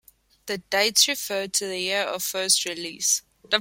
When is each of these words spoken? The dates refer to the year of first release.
The 0.47 0.57
dates 0.57 1.07
refer 1.07 1.45
to 1.45 1.67
the 1.67 1.77
year 1.77 2.01
of 2.01 2.23
first 2.23 2.65
release. 2.65 3.21